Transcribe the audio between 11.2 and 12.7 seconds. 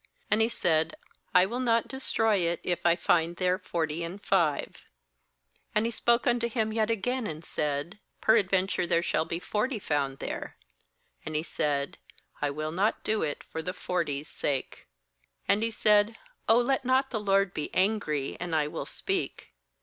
And He said: 'I